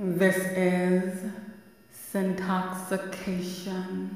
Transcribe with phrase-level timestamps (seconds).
[0.00, 1.28] This is
[2.12, 4.10] Sintoxxication.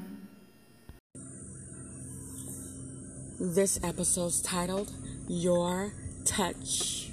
[3.37, 4.93] This episode's titled
[5.27, 5.91] Your
[6.23, 7.09] Touch.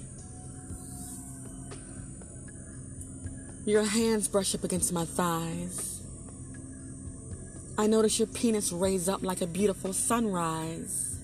[3.67, 6.03] Your hands brush up against my thighs.
[7.77, 11.19] I notice your penis raise up like a beautiful sunrise.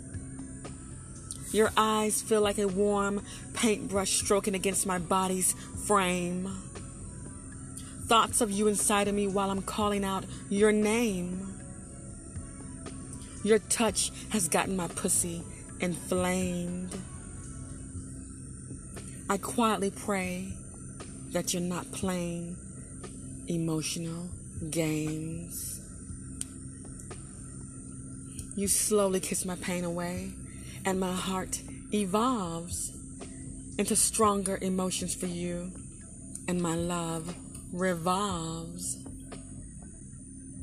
[1.52, 3.22] Your eyes feel like a warm
[3.54, 5.52] paintbrush stroking against my body's
[5.86, 6.65] frame.
[8.06, 11.60] Thoughts of you inside of me while I'm calling out your name.
[13.42, 15.42] Your touch has gotten my pussy
[15.80, 16.96] inflamed.
[19.28, 20.52] I quietly pray
[21.32, 22.56] that you're not playing
[23.48, 24.28] emotional
[24.70, 25.80] games.
[28.54, 30.30] You slowly kiss my pain away,
[30.84, 31.60] and my heart
[31.92, 32.92] evolves
[33.78, 35.72] into stronger emotions for you,
[36.46, 37.34] and my love
[37.72, 38.98] revolves.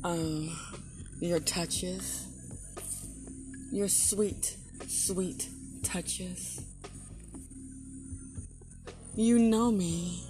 [0.02, 0.48] Oh,
[1.20, 2.26] your touches,
[3.72, 5.48] your sweet, sweet
[5.82, 6.60] touches.
[9.16, 10.24] You know me.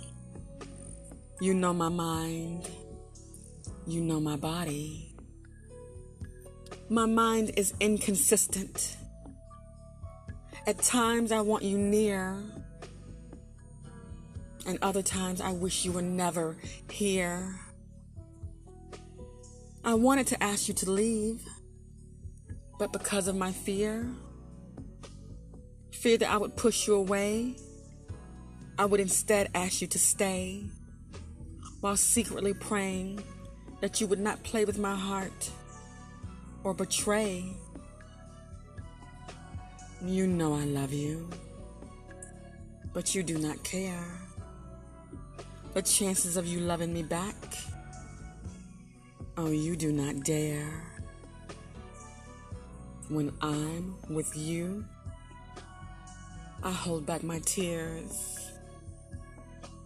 [1.40, 2.68] You know my mind.
[3.86, 5.14] You know my body.
[6.88, 8.96] My mind is inconsistent.
[10.66, 12.42] At times I want you near,
[14.66, 16.56] and other times I wish you were never
[16.90, 17.60] here.
[19.84, 21.46] I wanted to ask you to leave,
[22.78, 24.08] but because of my fear,
[25.92, 27.56] fear that I would push you away,
[28.78, 30.64] I would instead ask you to stay
[31.80, 33.22] while secretly praying
[33.80, 35.50] that you would not play with my heart
[36.62, 37.44] or betray.
[40.02, 41.28] You know I love you,
[42.94, 44.23] but you do not care.
[45.74, 47.34] The chances of you loving me back,
[49.36, 50.84] oh, you do not dare.
[53.08, 54.84] When I'm with you,
[56.62, 58.52] I hold back my tears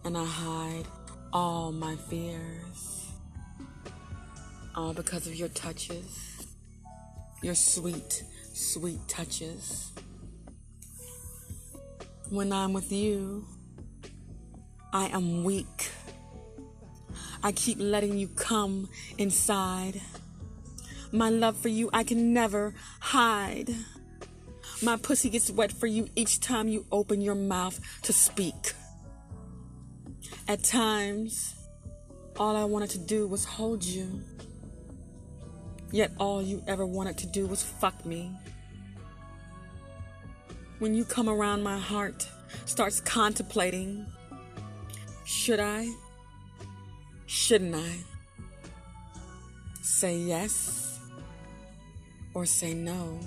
[0.05, 0.85] and I hide
[1.33, 3.07] all my fears.
[4.75, 6.45] All because of your touches,
[7.41, 9.91] your sweet, sweet touches.
[12.29, 13.43] When I'm with you,
[14.91, 15.91] I am weak.
[17.43, 20.01] I keep letting you come inside.
[21.11, 23.69] My love for you, I can never hide.
[24.81, 28.73] My pussy gets wet for you each time you open your mouth to speak.
[30.47, 31.55] At times,
[32.37, 34.21] all I wanted to do was hold you.
[35.91, 38.31] Yet all you ever wanted to do was fuck me.
[40.79, 42.27] When you come around, my heart
[42.65, 44.05] starts contemplating
[45.29, 45.87] should I?
[47.27, 47.97] Shouldn't I?
[49.83, 50.99] Say yes
[52.33, 53.19] or say no?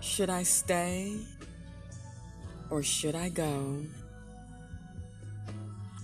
[0.00, 1.18] Should I stay
[2.70, 3.82] or should I go?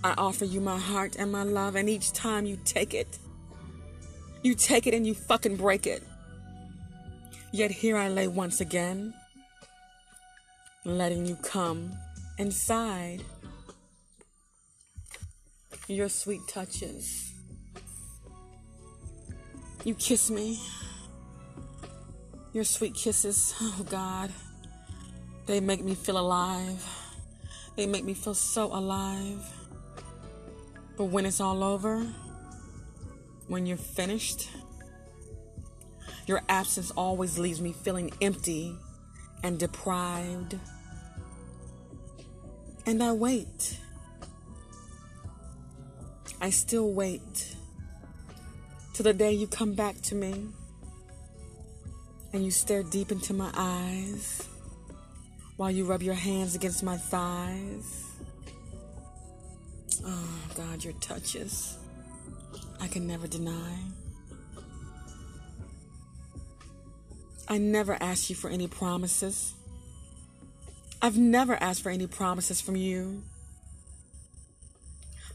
[0.05, 3.19] I offer you my heart and my love, and each time you take it,
[4.43, 6.03] you take it and you fucking break it.
[7.53, 9.15] Yet here I lay once again,
[10.85, 11.91] letting you come
[12.37, 13.25] inside.
[15.89, 17.33] Your sweet touches.
[19.85, 20.61] You kiss me.
[22.53, 24.31] Your sweet kisses, oh God,
[25.47, 26.87] they make me feel alive.
[27.75, 29.43] They make me feel so alive.
[30.99, 32.07] But when it's all over,
[33.47, 34.51] when you're finished,
[36.27, 38.77] your absence always leaves me feeling empty
[39.43, 40.59] and deprived.
[42.85, 43.79] And I wait.
[46.41, 47.57] I still wait
[48.93, 50.49] till the day you come back to me
[52.33, 54.47] and you stare deep into my eyes
[55.57, 58.05] while you rub your hands against my thighs.
[60.05, 61.77] Oh, God, your touches.
[62.81, 63.79] I can never deny.
[67.49, 69.55] I never asked you for any promises.
[71.01, 73.23] I've never asked for any promises from you.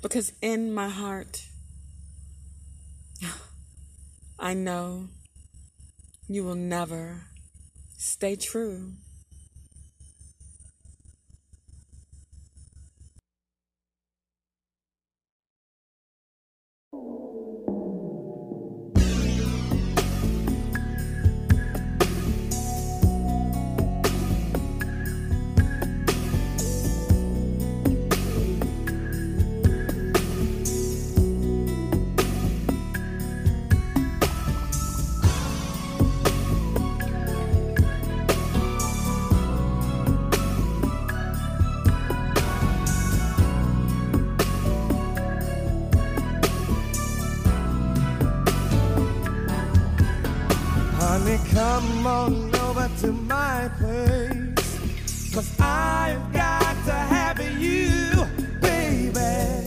[0.03, 1.43] Because in my heart,
[4.37, 5.07] I know
[6.27, 7.21] you will never
[7.97, 8.95] stay true.
[51.23, 55.33] Honey, come on over to my place.
[55.33, 58.25] Cause I've got to have you,
[58.59, 59.63] baby.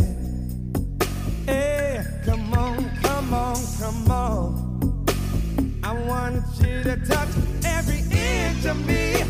[1.47, 5.07] Hey, come on, come on, come on.
[5.83, 7.31] I want you to touch
[7.65, 9.26] every inch of me.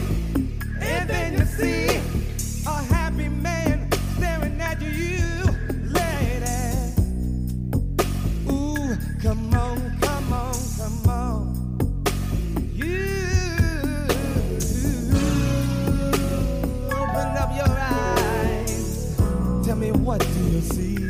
[20.16, 21.05] what do you see?